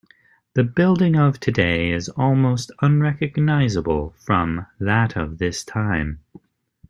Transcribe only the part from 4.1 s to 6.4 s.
from that of this time.